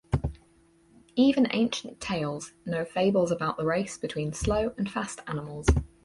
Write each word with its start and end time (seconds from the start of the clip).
Even 1.15 1.47
ancient 1.51 2.01
tales 2.01 2.53
know 2.65 2.83
fables 2.83 3.29
about 3.29 3.57
the 3.57 3.65
race 3.67 3.99
between 3.99 4.33
slow 4.33 4.73
and 4.75 4.89
fast 4.89 5.19
animals. 5.27 5.67